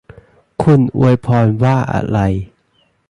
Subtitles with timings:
[0.63, 2.19] คุณอวยพรว่าอะไร